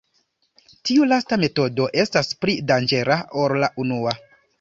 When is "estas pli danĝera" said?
2.03-3.19